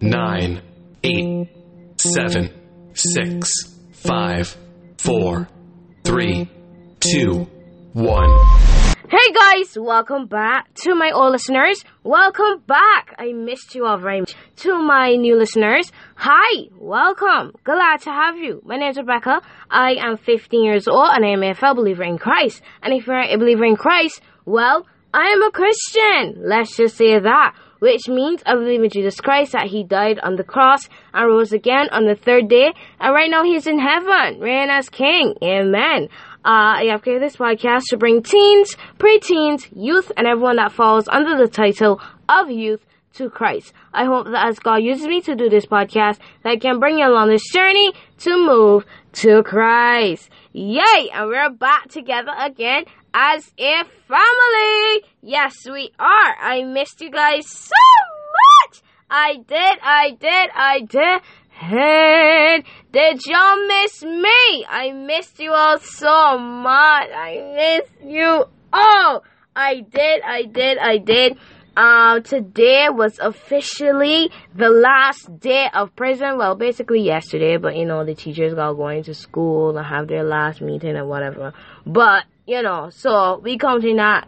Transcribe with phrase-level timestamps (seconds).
[0.00, 0.62] nine,
[1.02, 1.48] eight,
[1.96, 2.50] seven,
[2.94, 3.50] six,
[3.92, 4.56] five,
[4.98, 5.48] four,
[6.04, 6.48] three,
[7.00, 7.48] two,
[7.92, 8.30] one.
[9.10, 11.82] Hey guys, welcome back to my old listeners.
[12.04, 13.14] Welcome back.
[13.18, 14.36] I missed you all very much.
[14.56, 17.52] To my new listeners, hi, welcome.
[17.64, 18.60] Glad to have you.
[18.64, 19.40] My name is Rebecca.
[19.70, 22.62] I am 15 years old and I am a fellow believer in Christ.
[22.82, 26.42] And if you're a believer in Christ, well, I am a Christian.
[26.46, 27.54] Let's just say that.
[27.78, 31.52] Which means I believe in Jesus Christ that He died on the cross and rose
[31.52, 32.72] again on the third day.
[33.00, 35.34] And right now He's in heaven, reigning as King.
[35.42, 36.08] Amen.
[36.44, 41.08] Uh, I have created this podcast to bring teens, preteens, youth, and everyone that falls
[41.08, 43.72] under the title of youth to Christ.
[43.92, 46.98] I hope that as God uses me to do this podcast, that I can bring
[46.98, 48.84] you along this journey to move
[49.14, 50.30] to Christ.
[50.52, 51.10] Yay!
[51.12, 52.84] And we're back together again
[53.18, 55.04] as a family.
[55.22, 56.36] Yes, we are.
[56.40, 57.74] I missed you guys so
[58.38, 58.80] much.
[59.10, 61.22] I did, I did, I did.
[61.50, 62.62] Hey,
[62.92, 64.64] did y'all miss me?
[64.68, 67.08] I missed you all so much.
[67.10, 69.24] I missed you all.
[69.56, 71.38] I did, I did, I did.
[71.76, 76.38] Um, today was officially the last day of prison.
[76.38, 80.24] Well, basically yesterday, but you know, the teachers got going to school and have their
[80.24, 81.52] last meeting and whatever.
[81.84, 84.26] But, you know, so we counting that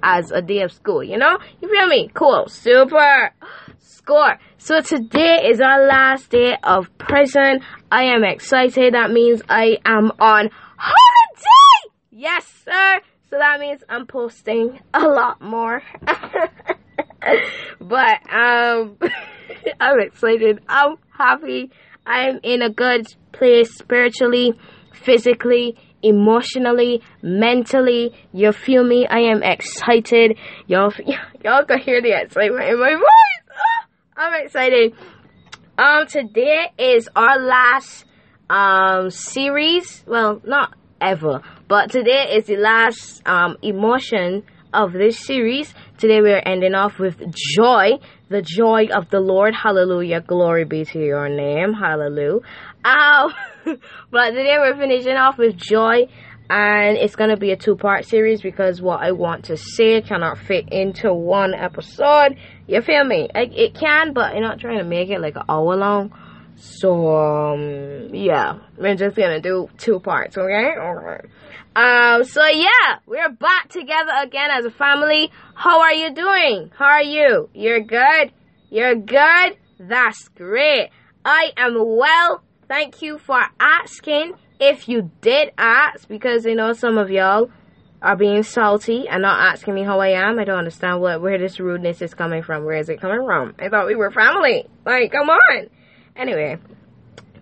[0.00, 1.38] as a day of school, you know?
[1.60, 2.08] You feel me?
[2.14, 2.46] Cool.
[2.48, 3.34] Super.
[3.80, 4.38] Score.
[4.58, 7.60] So today is our last day of prison.
[7.90, 8.94] I am excited.
[8.94, 11.96] That means I am on holiday.
[12.12, 13.00] Yes, sir.
[13.28, 15.82] So that means I'm posting a lot more.
[17.80, 18.98] but um
[19.80, 20.60] I'm excited.
[20.68, 21.72] I'm happy.
[22.06, 24.54] I'm in a good place spiritually,
[24.94, 28.14] physically, emotionally, mentally.
[28.32, 29.06] You feel me?
[29.06, 30.38] I am excited.
[30.66, 30.92] Y'all
[31.44, 33.88] y'all can hear the excitement in my voice.
[34.16, 34.94] I'm excited.
[35.76, 38.04] Um today is our last
[38.50, 40.04] um series.
[40.06, 45.74] Well, not ever, but today is the last um emotion of this series.
[45.98, 47.20] Today we are ending off with
[47.56, 47.98] joy,
[48.28, 49.54] the joy of the Lord.
[49.54, 50.20] Hallelujah.
[50.20, 51.72] Glory be to your name.
[51.72, 52.40] Hallelujah.
[52.84, 53.32] Um,
[54.10, 56.06] but today we're finishing off with joy
[56.50, 60.38] and it's to be a two part series because what I want to say cannot
[60.38, 62.36] fit into one episode.
[62.66, 63.28] You feel me?
[63.34, 66.12] I, it can, but I'm not trying to make it like an hour long.
[66.56, 70.70] So, um, yeah, we're just gonna do two parts, okay?
[70.78, 71.26] Alright.
[71.76, 75.30] Um, so yeah, we're back together again as a family.
[75.54, 76.70] How are you doing?
[76.76, 77.48] How are you?
[77.52, 78.32] You're good?
[78.70, 79.56] You're good?
[79.78, 80.90] That's great.
[81.24, 82.42] I am well.
[82.68, 84.34] Thank you for asking.
[84.60, 87.50] If you did ask, because you know some of y'all
[88.02, 90.38] are being salty and not asking me how I am.
[90.38, 92.64] I don't understand what where this rudeness is coming from.
[92.64, 93.54] Where is it coming from?
[93.58, 94.66] I thought we were family.
[94.84, 95.68] Like, come on.
[96.14, 96.58] Anyway,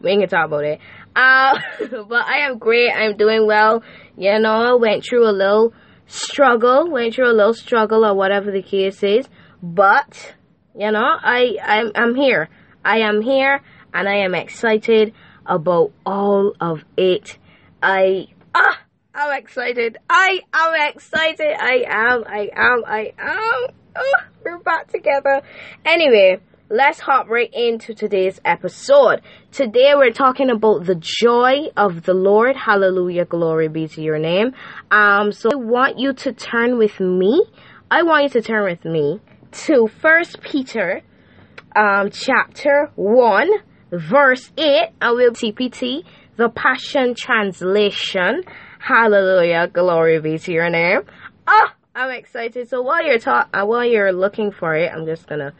[0.01, 0.79] we can talk about it.
[1.17, 1.59] Uh,
[2.09, 2.93] but I am great.
[2.93, 3.83] I'm doing well.
[4.17, 5.75] You know, I went through a little
[6.07, 9.29] struggle, went through a little struggle or whatever the case is.
[9.61, 10.37] But,
[10.79, 12.49] you know, I, I'm, I'm here.
[12.85, 13.63] I am here
[13.97, 15.15] and I am excited
[15.47, 17.39] about all of it.
[17.83, 18.79] I, ah,
[19.15, 19.97] I'm excited.
[20.11, 21.57] I am excited.
[21.59, 23.75] I am, I am, I am.
[23.97, 24.15] Oh,
[24.45, 25.41] we're back together.
[25.87, 29.23] Anyway, let's hop right into today's episode.
[29.51, 32.55] Today we're talking about the joy of the Lord.
[32.55, 33.25] Hallelujah.
[33.25, 34.53] Glory be to your name.
[34.91, 37.47] Um, so I want you to turn with me.
[37.91, 39.21] I want you to turn with me
[39.53, 41.01] to First Peter,
[41.75, 43.49] um, chapter one,
[43.91, 44.91] verse eight.
[45.01, 46.05] I will TPT,
[46.37, 48.43] the Passion Translation.
[48.79, 49.69] Hallelujah.
[49.73, 51.03] Glory be to your name.
[51.47, 52.69] Ah, I'm excited.
[52.69, 55.53] So while you're talk, uh, while you're looking for it, I'm just gonna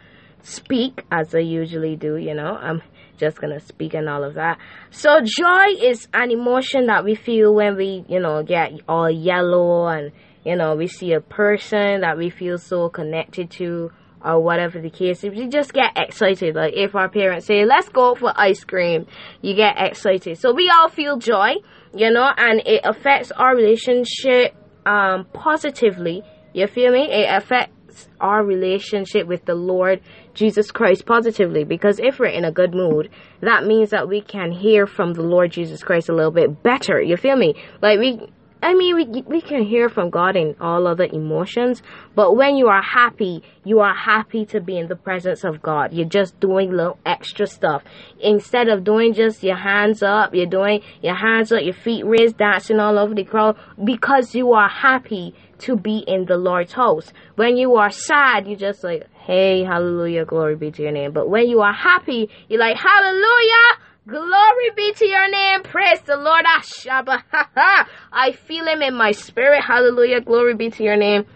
[0.43, 2.57] speak as I usually do, you know.
[2.57, 2.83] I'm
[3.17, 4.59] just gonna speak and all of that.
[4.91, 9.87] So joy is an emotion that we feel when we, you know, get all yellow
[9.89, 10.13] and
[10.45, 13.91] you know, we see a person that we feel so connected to
[14.27, 15.23] or whatever the case.
[15.23, 19.07] If you just get excited, like if our parents say, let's go for ice cream,
[19.41, 20.39] you get excited.
[20.39, 21.55] So we all feel joy,
[21.95, 24.55] you know, and it affects our relationship
[24.85, 26.23] um positively.
[26.53, 27.09] You feel me?
[27.11, 30.01] It affects our relationship with the Lord
[30.35, 33.11] Jesus Christ positively because if we're in a good mood,
[33.41, 37.01] that means that we can hear from the Lord Jesus Christ a little bit better.
[37.01, 37.55] You feel me?
[37.81, 38.21] Like we
[38.63, 41.83] I mean, we we can hear from God in all other emotions,
[42.15, 45.93] but when you are happy, you are happy to be in the presence of God.
[45.93, 47.83] You're just doing little extra stuff
[48.21, 50.35] instead of doing just your hands up.
[50.35, 54.53] You're doing your hands up, your feet raised, dancing all over the crowd because you
[54.53, 57.13] are happy to be in the Lord's house.
[57.37, 61.13] When you are sad, you just like, hey, hallelujah, glory be to your name.
[61.13, 66.17] But when you are happy, you're like, hallelujah, glory be to your name, praise the
[66.17, 67.23] Lord, Ashaba,
[68.13, 71.27] I feel him in my spirit, hallelujah, glory be to your name.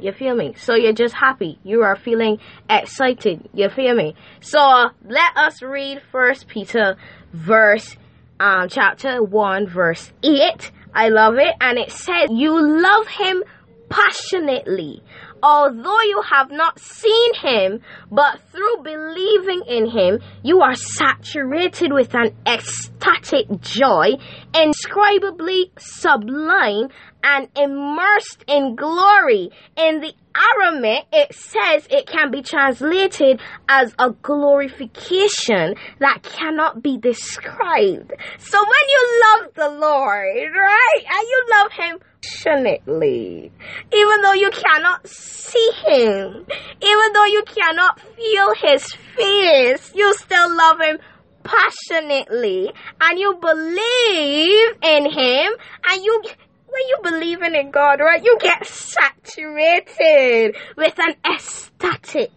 [0.00, 0.54] You feel me?
[0.58, 1.58] So you're just happy.
[1.62, 2.38] You are feeling
[2.68, 3.48] excited.
[3.54, 4.14] You feel me?
[4.40, 6.96] So let us read First Peter
[7.32, 7.96] verse
[8.40, 10.72] um chapter 1 verse 8.
[10.92, 13.44] I love it and it says you love him
[13.88, 15.02] passionately
[15.44, 17.80] although you have not seen him,
[18.10, 24.12] but through believing in him, you are saturated with an ecstatic joy,
[24.54, 26.88] indescribably sublime,
[27.22, 29.50] and immersed in glory.
[29.76, 36.96] In the Aramaic, it says it can be translated as a glorification that cannot be
[36.96, 38.12] described.
[38.38, 43.50] So when you love the Lord, right, and you love Him passionately,
[43.92, 46.46] even though you cannot see Him,
[46.80, 50.98] even though you cannot feel His face, you still love Him
[51.42, 52.72] passionately
[53.02, 55.52] and you believe in him
[55.90, 62.30] and you when you believe in God, right, you get saturated with an ecstatic.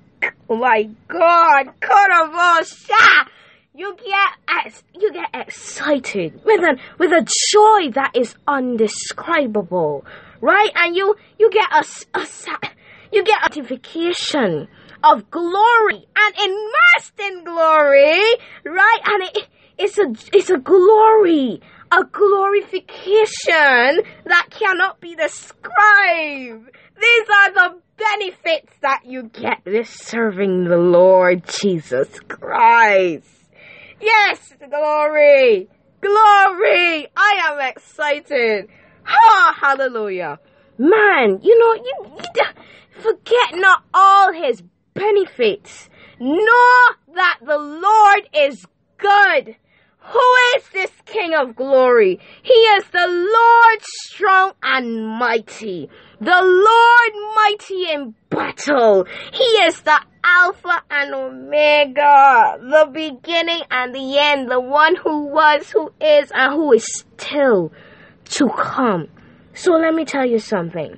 [0.50, 3.28] Oh my God, Korobosha!
[3.77, 10.03] You get you get excited with a with a joy that is undescribable,
[10.41, 10.71] right?
[10.77, 11.85] And you you get a,
[12.18, 12.25] a
[13.12, 14.68] you get a notification
[15.03, 18.24] of glory and immersed in glory,
[18.65, 19.00] right?
[19.06, 19.47] And it,
[19.77, 26.71] it's a it's a glory a glorification that cannot be described.
[27.00, 33.37] These are the benefits that you get with serving the Lord Jesus Christ.
[34.02, 35.68] Yes, glory,
[36.02, 37.08] glory.
[37.18, 38.68] I am excited.
[39.04, 40.40] Ha, hallelujah.
[40.78, 42.44] Man, you know, you, you
[43.02, 44.62] forget not all his
[44.94, 45.90] benefits.
[46.20, 46.80] Know
[47.16, 48.66] that the Lord is
[48.98, 49.56] good
[50.07, 52.19] who is this King of glory?
[52.42, 55.89] He is the Lord strong and mighty,
[56.21, 59.06] the Lord mighty in battle.
[59.33, 65.69] He is the Alpha and Omega, the beginning and the end, the one who was,
[65.71, 67.74] who is, and who is still
[68.30, 69.07] to come.
[69.53, 70.98] So let me tell you something.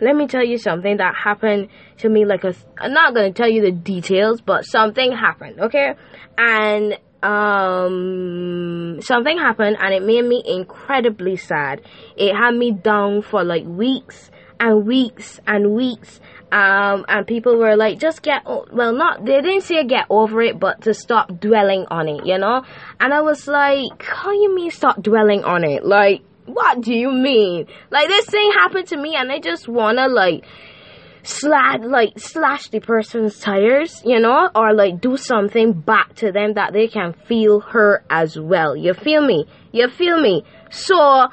[0.00, 1.68] Let me tell you something that happened
[1.98, 5.94] to me like I'm not gonna tell you the details, but something happened, okay?
[6.36, 11.80] And um something happened and it made me incredibly sad.
[12.16, 14.30] It had me down for like weeks
[14.60, 16.20] and weeks and weeks.
[16.50, 20.58] Um and people were like just get well not they didn't say get over it
[20.58, 22.62] but to stop dwelling on it you know?
[23.00, 25.84] And i was like how you mean stop dwelling on it?
[25.84, 27.66] Like what do you mean?
[27.90, 30.44] Like this thing happened to me and i just wanna like
[31.28, 36.54] slash like slash the person's tires, you know, or like do something back to them
[36.54, 38.74] that they can feel her as well.
[38.74, 39.46] You feel me?
[39.72, 40.42] You feel me?
[40.70, 41.28] So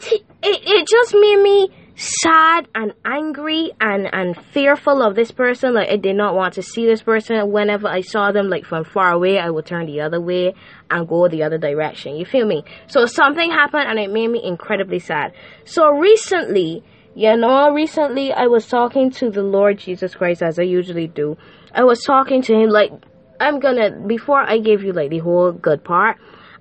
[0.00, 5.88] it, it just made me sad and angry and and fearful of this person like
[5.90, 9.12] i did not want to see this person whenever i saw them like from far
[9.12, 10.54] away i would turn the other way
[10.90, 14.42] and go the other direction you feel me so something happened and it made me
[14.42, 15.34] incredibly sad
[15.64, 16.82] so recently
[17.14, 21.36] you know, recently I was talking to the Lord Jesus Christ as I usually do.
[21.74, 22.92] I was talking to him like
[23.40, 26.18] I'm gonna before I gave you like the whole good part.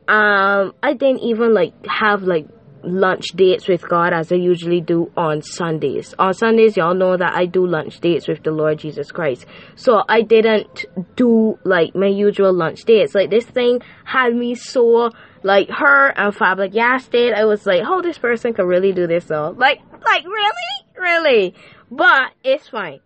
[0.08, 2.48] Um, I didn't even like have like
[2.84, 6.16] lunch dates with God as I usually do on Sundays.
[6.18, 9.46] On Sundays, y'all know that I do lunch dates with the Lord Jesus Christ.
[9.75, 10.86] So I didn't
[11.16, 13.14] do like my usual lunch dates.
[13.14, 15.12] Like this thing had me so
[15.44, 17.34] like her and flabbergasted.
[17.34, 19.56] I was like, oh, this person could really do this though.
[19.58, 20.54] Like like, really?
[20.98, 21.56] Really?
[21.90, 23.00] But it's fine.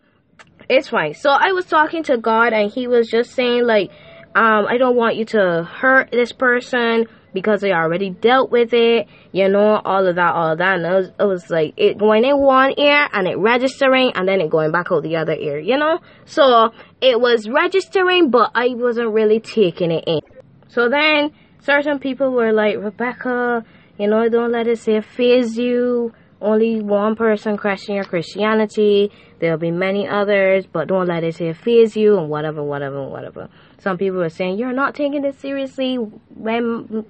[0.69, 1.13] It's fine.
[1.13, 3.91] So I was talking to God and he was just saying like,
[4.35, 9.07] um, I don't want you to hurt this person because they already dealt with it,
[9.31, 10.75] you know, all of that, all of that.
[10.77, 14.27] And it was, it was like it going in one ear and it registering and
[14.27, 15.99] then it going back out the other ear, you know?
[16.25, 20.21] So it was registering, but I wasn't really taking it in.
[20.69, 21.31] So then
[21.65, 23.65] certain people were like, Rebecca,
[23.97, 29.11] you know, don't let it say faze you only one person question your Christianity.
[29.39, 33.49] There'll be many others, but don't let it say faze you and whatever, whatever, whatever.
[33.79, 36.85] Some people are saying you're not taking it seriously when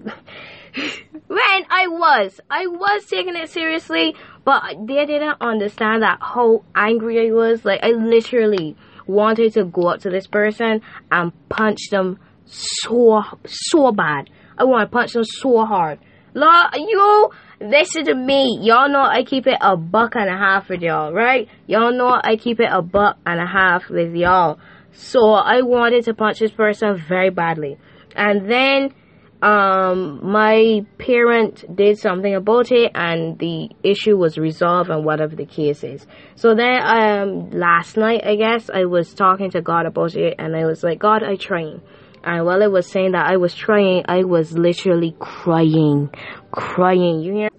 [1.27, 2.39] when I was.
[2.50, 7.65] I was taking it seriously, but they didn't understand that how angry I was.
[7.65, 8.75] Like I literally
[9.07, 10.81] wanted to go up to this person
[11.12, 14.29] and punch them so so bad.
[14.57, 16.00] I want to punch them so hard.
[16.33, 17.29] La, you
[17.62, 18.59] listen to me.
[18.62, 21.47] Y'all know I keep it a buck and a half with y'all, right?
[21.67, 24.59] Y'all know I keep it a buck and a half with y'all.
[24.91, 27.77] So I wanted to punch this person very badly.
[28.15, 28.93] And then
[29.41, 35.45] um my parent did something about it and the issue was resolved and whatever the
[35.45, 40.15] case is so then um last night i guess i was talking to god about
[40.15, 41.81] it and i was like god i train
[42.25, 46.10] and while i was saying that i was trying i was literally crying
[46.51, 47.50] crying you hear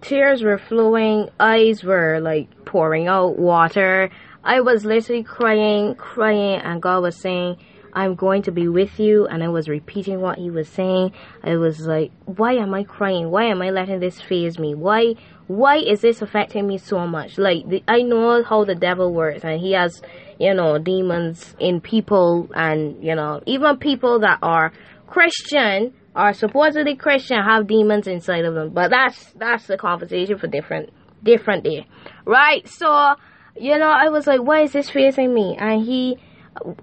[0.00, 4.10] tears were flowing eyes were like pouring out water
[4.44, 7.56] i was literally crying crying and god was saying
[7.92, 9.26] I'm going to be with you.
[9.26, 11.12] And I was repeating what he was saying.
[11.42, 13.30] I was like, why am I crying?
[13.30, 14.74] Why am I letting this faze me?
[14.74, 15.14] Why,
[15.50, 17.36] why is this affecting me so much?
[17.36, 20.00] Like, the, I know how the devil works and he has,
[20.38, 24.72] you know, demons in people and, you know, even people that are
[25.08, 28.70] Christian are supposedly Christian have demons inside of them.
[28.70, 30.90] But that's, that's the conversation for different,
[31.24, 31.88] different day.
[32.24, 32.68] Right?
[32.68, 33.16] So,
[33.56, 35.56] you know, I was like, why is this facing me?
[35.58, 36.16] And he,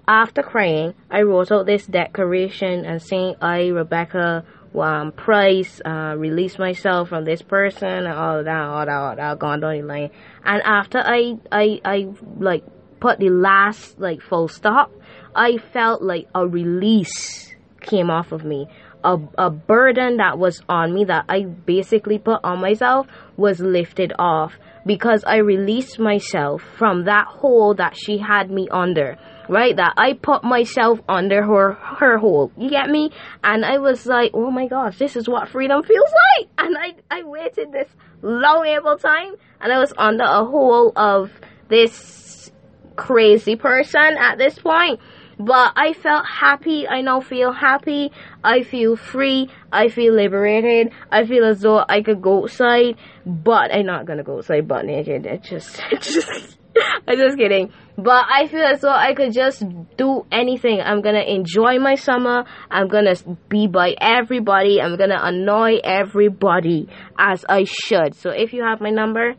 [0.06, 4.44] after crying, I wrote out this declaration and saying, I, Rebecca
[4.74, 9.38] um, Price, uh, release myself from this person and all that, all that, all that,
[9.38, 10.10] gone down the line.
[10.44, 12.06] And after I, I, I,
[12.38, 12.64] like,
[13.00, 14.92] put the last, like, full stop,
[15.34, 18.66] I felt like a release came off of me.
[19.04, 23.06] A, a burden that was on me that I basically put on myself
[23.36, 29.16] was lifted off because I released myself from that hole that she had me under
[29.48, 29.74] right?
[29.76, 32.52] That I put myself under her her hole.
[32.56, 33.10] You get me?
[33.42, 36.48] And I was like, oh my gosh, this is what freedom feels like.
[36.58, 37.88] And I I waited this
[38.22, 41.30] long able time, and I was under a hole of
[41.68, 42.50] this
[42.96, 45.00] crazy person at this point.
[45.40, 46.88] But I felt happy.
[46.88, 48.10] I now feel happy.
[48.42, 49.48] I feel free.
[49.72, 50.92] I feel liberated.
[51.12, 54.84] I feel as though I could go outside, but I'm not gonna go outside butt
[54.84, 55.26] naked.
[55.26, 56.57] It just, it just
[57.06, 57.72] I'm just kidding.
[57.96, 59.64] But I feel as though I could just
[59.96, 60.80] do anything.
[60.80, 62.44] I'm gonna enjoy my summer.
[62.70, 63.14] I'm gonna
[63.48, 64.80] be by everybody.
[64.80, 68.14] I'm gonna annoy everybody as I should.
[68.14, 69.34] So if you have my number,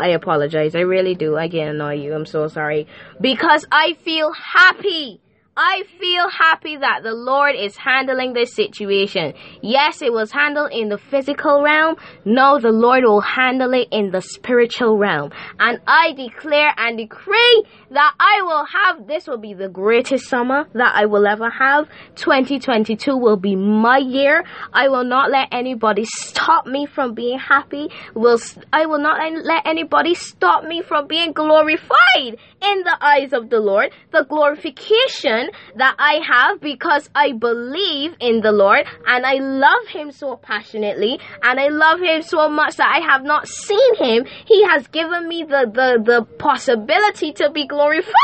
[0.00, 0.74] I apologize.
[0.74, 1.36] I really do.
[1.36, 2.14] I can annoy you.
[2.14, 2.86] I'm so sorry.
[3.20, 5.20] Because I feel happy.
[5.56, 9.34] I feel happy that the Lord is handling this situation.
[9.62, 11.94] Yes, it was handled in the physical realm.
[12.24, 15.30] No, the Lord will handle it in the spiritual realm.
[15.60, 20.66] And I declare and decree that I will have, this will be the greatest summer
[20.74, 21.88] that I will ever have.
[22.16, 24.42] 2022 will be my year.
[24.72, 27.90] I will not let anybody stop me from being happy.
[28.14, 28.40] Will,
[28.72, 31.94] I will not let anybody stop me from being glorified
[32.24, 33.92] in the eyes of the Lord.
[34.10, 35.43] The glorification
[35.76, 41.20] that I have because I believe in the Lord and I love Him so passionately
[41.42, 44.26] and I love Him so much that I have not seen Him.
[44.46, 48.14] He has given me the, the, the possibility to be glorified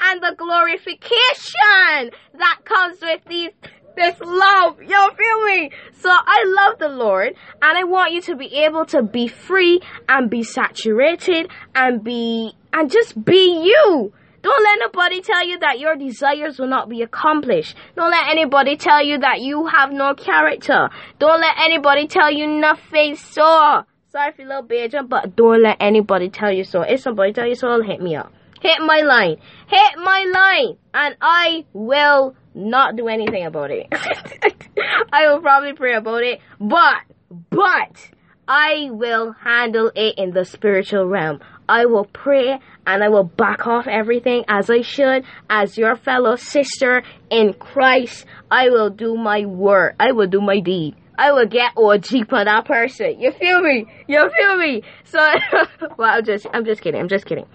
[0.00, 3.50] and the glorification that comes with these
[3.98, 4.80] this love.
[4.80, 5.70] You feel me?
[6.00, 9.80] So I love the Lord and I want you to be able to be free
[10.08, 14.12] and be saturated and be and just be you.
[14.42, 17.74] Don't let nobody tell you that your desires will not be accomplished.
[17.96, 20.90] Don't let anybody tell you that you have no character.
[21.18, 23.84] Don't let anybody tell you nothing so.
[24.10, 26.82] Sorry for little bitch, but don't let anybody tell you so.
[26.82, 28.32] If somebody tell you so, hit me up.
[28.60, 29.36] Hit my line.
[29.66, 30.76] Hit my line.
[30.94, 33.86] And I will not do anything about it.
[35.12, 36.40] I will probably pray about it.
[36.60, 37.02] But,
[37.50, 38.10] but,
[38.48, 41.40] I will handle it in the spiritual realm.
[41.68, 46.36] I will pray and I will back off everything as I should as your fellow
[46.36, 48.24] sister in Christ.
[48.50, 49.94] I will do my work.
[50.00, 50.96] I will do my deed.
[51.18, 53.20] I will get OG for that person.
[53.20, 53.86] You feel me?
[54.06, 54.82] You feel me?
[55.04, 55.18] So,
[55.98, 57.00] well, I'm just, I'm just kidding.
[57.00, 57.46] I'm just kidding.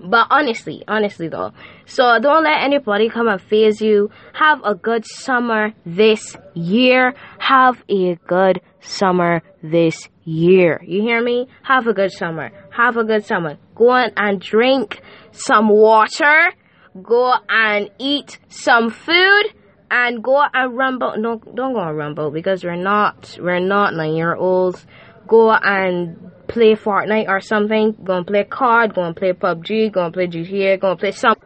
[0.00, 1.52] But honestly, honestly though,
[1.86, 4.10] so don't let anybody come and faze you.
[4.34, 7.14] Have a good summer this year.
[7.38, 10.82] Have a good summer this year.
[10.84, 11.48] You hear me?
[11.62, 12.50] Have a good summer.
[12.70, 13.56] Have a good summer.
[13.74, 15.00] Go on and drink
[15.32, 16.52] some water.
[17.02, 19.44] Go and eat some food.
[19.88, 21.14] And go and rumble.
[21.16, 24.84] No, don't go and rumble because we're not, we're not nine year olds.
[25.28, 27.96] Go and play Fortnite or something.
[28.02, 28.94] Go and play card.
[28.94, 29.92] Go and play PUBG.
[29.92, 30.80] Go and play GTA.
[30.80, 31.36] Go and play some.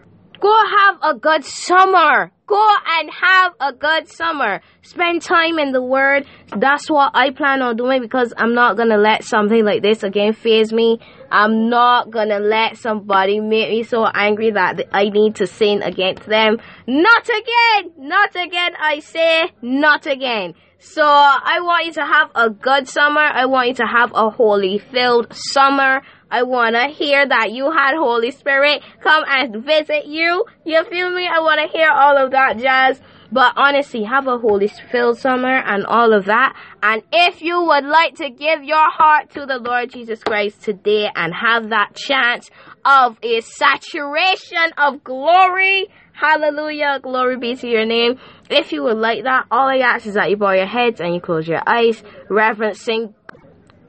[0.40, 2.32] Go have a good summer.
[2.50, 4.60] Go and have a good summer.
[4.82, 6.26] Spend time in the Word.
[6.56, 10.32] That's what I plan on doing because I'm not gonna let something like this again
[10.32, 10.98] faze me.
[11.30, 16.26] I'm not gonna let somebody make me so angry that I need to sin against
[16.26, 16.58] them.
[16.88, 17.92] Not again!
[17.98, 20.54] Not again, I say, not again.
[20.80, 23.20] So I want you to have a good summer.
[23.20, 26.00] I want you to have a holy filled summer.
[26.30, 30.44] I want to hear that you had Holy Spirit come and visit you.
[30.64, 31.26] You feel me?
[31.26, 33.00] I want to hear all of that jazz.
[33.32, 36.56] But honestly, have a holy filled summer and all of that.
[36.82, 41.08] And if you would like to give your heart to the Lord Jesus Christ today
[41.14, 42.50] and have that chance
[42.84, 48.18] of a saturation of glory, hallelujah, glory be to your name.
[48.50, 51.14] If you would like that, all I ask is that you bow your heads and
[51.14, 53.14] you close your eyes, reverencing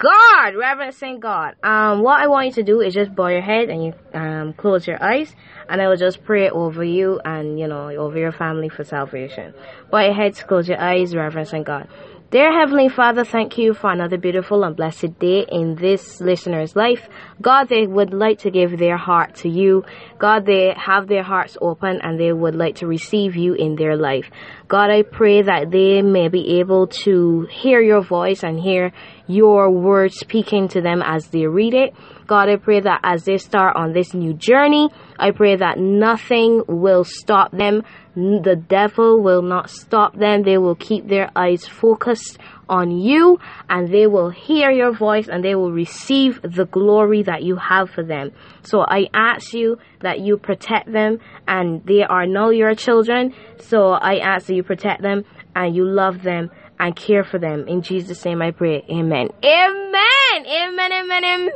[0.01, 1.55] God, reverencing God.
[1.61, 4.53] Um, what I want you to do is just bow your head and you um,
[4.53, 5.35] close your eyes,
[5.69, 9.53] and I will just pray over you and you know over your family for salvation.
[9.91, 11.87] Bow your heads, close your eyes, reverencing God.
[12.31, 17.09] Dear Heavenly Father, thank you for another beautiful and blessed day in this listener's life.
[17.41, 19.83] God, they would like to give their heart to you.
[20.17, 23.97] God, they have their hearts open and they would like to receive you in their
[23.97, 24.31] life.
[24.69, 28.93] God, I pray that they may be able to hear your voice and hear
[29.27, 31.93] your word speaking to them as they read it.
[32.27, 36.63] God, I pray that as they start on this new journey, I pray that nothing
[36.65, 37.83] will stop them.
[38.15, 40.43] The devil will not stop them.
[40.43, 42.37] They will keep their eyes focused
[42.67, 43.39] on you
[43.69, 47.89] and they will hear your voice and they will receive the glory that you have
[47.89, 48.31] for them.
[48.63, 53.33] So I ask you that you protect them and they are now your children.
[53.59, 55.23] So I ask that you protect them
[55.55, 56.49] and you love them
[56.79, 57.67] and care for them.
[57.67, 58.83] In Jesus' name I pray.
[58.89, 59.29] Amen.
[59.43, 60.45] Amen.
[60.45, 60.91] Amen.
[60.91, 61.23] Amen.
[61.23, 61.51] Amen.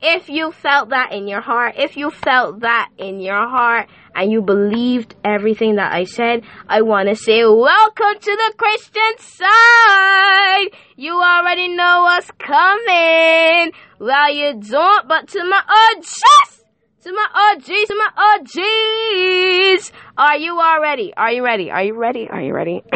[0.00, 4.30] If you felt that in your heart, if you felt that in your heart and
[4.30, 10.68] you believed everything that I said, I want to say welcome to the Christian side.
[10.94, 13.72] You already know what's coming.
[13.98, 15.62] Well, you don't, but to my
[15.96, 16.62] OGs,
[17.02, 19.92] to my OGs, to my OGs.
[20.16, 21.12] Are you all ready?
[21.16, 21.72] Are you ready?
[21.72, 22.28] Are you ready?
[22.30, 22.84] Are you ready?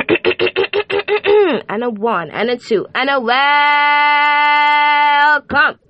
[1.68, 3.18] and a one, and a two, and a
[5.40, 5.80] welcome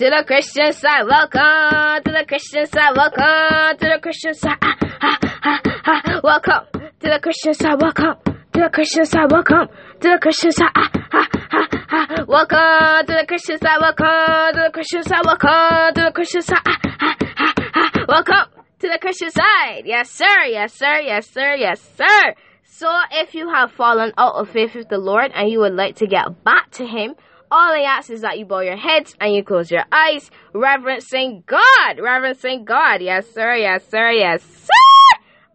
[0.00, 1.04] to the Christian side.
[1.04, 2.96] Welcome to the Christian side.
[2.96, 4.56] Welcome to the Christian side.
[4.62, 6.20] Ah, ah, ah, ah.
[6.24, 7.76] Welcome to the Christian side.
[7.78, 9.30] Welcome to the Christian side.
[9.30, 9.68] Welcome
[10.00, 10.72] to the Christian side.
[10.74, 12.24] Ah, ah, ah, ah.
[12.26, 13.76] Welcome to the Christian side.
[13.78, 15.20] Welcome to the Christian side.
[15.22, 16.64] Welcome to the Christian side.
[16.64, 18.04] Ah, ah, ah, ah.
[18.08, 19.82] Welcome to the Christian side.
[19.84, 20.48] Yes, sir.
[20.48, 20.96] Yes, sir.
[21.04, 21.54] Yes, sir.
[21.56, 22.34] Yes, sir.
[22.64, 22.88] So
[23.20, 26.06] if you have fallen out of faith with the Lord and you would like to
[26.06, 27.16] get back to Him,
[27.50, 31.42] all I ask is that you bow your heads and you close your eyes, reverencing
[31.46, 33.02] God, reverencing God.
[33.02, 33.56] Yes, sir.
[33.56, 34.10] Yes, sir.
[34.12, 34.70] Yes, sir.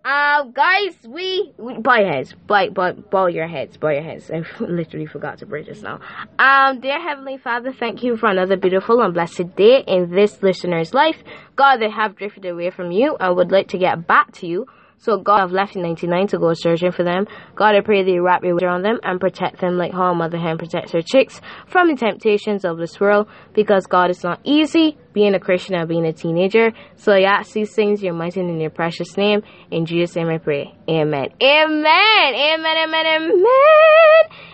[0.03, 4.29] Um, guys, we, we bow your heads, bow, bow, bow your heads, bow your heads.
[4.33, 5.99] I literally forgot to pray just now.
[6.37, 10.93] Um, dear Heavenly Father, thank you for another beautiful and blessed day in this listener's
[10.93, 11.17] life.
[11.55, 14.67] God, they have drifted away from you and would like to get back to you.
[14.97, 17.27] So God, I've left in 99 to go searching for them.
[17.55, 20.15] God, I pray that you wrap your around them and protect them like how a
[20.15, 23.27] mother hen protects her chicks from the temptations of this world.
[23.53, 26.71] Because God, it's not easy being a Christian and being a teenager.
[26.95, 29.41] So I ask these things in your mighty and in your precious name.
[29.71, 30.75] In Jesus' name I pray.
[30.89, 31.29] Amen.
[31.41, 32.35] Amen.
[32.35, 32.77] Amen.
[32.83, 33.05] Amen.
[33.05, 33.43] Amen.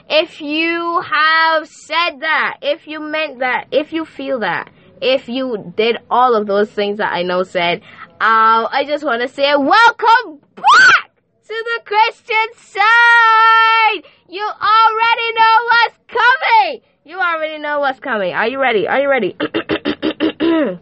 [0.10, 4.70] If you have said that, if you meant that, if you feel that,
[5.02, 7.82] if you did all of those things that I know said,
[8.22, 11.10] um, I just want to say welcome back
[11.48, 14.04] to the Christian side.
[14.30, 16.82] You already know what's coming.
[17.04, 18.32] You already know what's coming.
[18.32, 18.88] Are you ready?
[18.88, 19.36] Are you ready?
[19.40, 20.80] and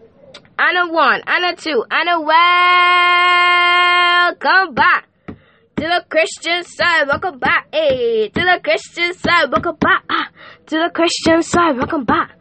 [0.60, 2.20] a one, and a two, and a
[4.36, 5.36] welcome back to
[5.78, 7.08] the Christian side.
[7.08, 9.50] Welcome back, hey, to the Christian side.
[9.50, 10.28] Welcome back ah,
[10.66, 11.78] to the Christian side.
[11.78, 12.32] Welcome back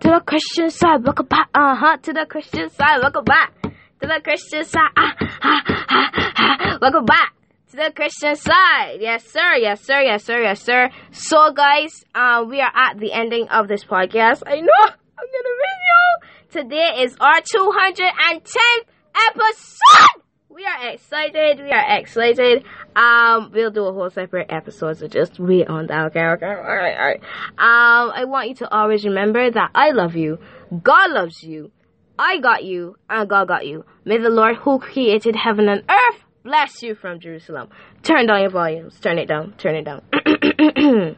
[0.00, 1.04] to the Christian side.
[1.04, 3.00] Welcome back, uh huh, to the Christian side.
[3.02, 3.52] Welcome back
[4.00, 4.90] the Christian side.
[4.96, 6.78] Ah, ah, ah, ah.
[6.80, 7.34] Welcome back
[7.70, 8.98] to the Christian side.
[9.00, 9.56] Yes, sir.
[9.56, 10.00] Yes, sir.
[10.02, 10.42] Yes, sir.
[10.42, 10.90] Yes, sir.
[11.12, 14.42] So, guys, uh, we are at the ending of this podcast.
[14.46, 16.62] I know I'm gonna miss y'all.
[16.62, 18.84] Today is our 210th
[19.30, 20.22] episode.
[20.48, 21.58] We are excited.
[21.62, 22.64] We are excited.
[22.94, 26.06] Um, we'll do a whole separate episode, so just wait on that.
[26.06, 26.46] Okay, okay.
[26.46, 27.20] All right, all right.
[27.58, 30.38] Um, I want you to always remember that I love you.
[30.82, 31.72] God loves you.
[32.18, 33.84] I got you, and God got you.
[34.04, 37.68] May the Lord who created heaven and earth bless you from Jerusalem.
[38.02, 38.98] Turn down your volumes.
[39.00, 39.54] Turn it down.
[39.58, 40.02] Turn it down.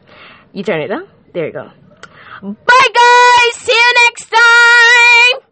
[0.53, 1.07] you turn it down?
[1.33, 1.71] There you go.
[2.41, 3.61] Bye, guys.
[3.61, 5.48] See you next time.